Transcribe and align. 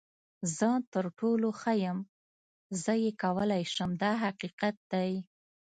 زه 0.57 0.69
تر 0.93 1.05
ټولو 1.19 1.47
ښه 1.59 1.73
یم، 1.83 1.99
زه 2.83 2.93
یې 3.03 3.11
کولی 3.21 3.63
شم 3.73 3.91
دا 4.03 4.11
حقیقت 4.25 4.75
دی. 4.91 5.11